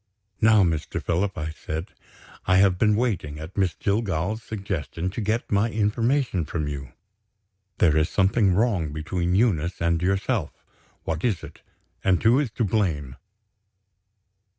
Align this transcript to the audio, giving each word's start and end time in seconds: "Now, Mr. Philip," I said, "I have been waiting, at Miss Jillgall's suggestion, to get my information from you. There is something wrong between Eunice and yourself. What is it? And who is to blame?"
"Now, 0.41 0.63
Mr. 0.63 0.99
Philip," 0.99 1.37
I 1.37 1.51
said, 1.51 1.93
"I 2.47 2.55
have 2.57 2.79
been 2.79 2.95
waiting, 2.95 3.37
at 3.39 3.55
Miss 3.55 3.75
Jillgall's 3.75 4.41
suggestion, 4.41 5.11
to 5.11 5.21
get 5.21 5.51
my 5.51 5.69
information 5.69 6.43
from 6.43 6.67
you. 6.67 6.93
There 7.77 7.95
is 7.95 8.09
something 8.09 8.55
wrong 8.55 8.91
between 8.93 9.35
Eunice 9.35 9.79
and 9.79 10.01
yourself. 10.01 10.65
What 11.03 11.23
is 11.23 11.43
it? 11.43 11.61
And 12.03 12.23
who 12.23 12.39
is 12.39 12.49
to 12.53 12.63
blame?" 12.63 13.15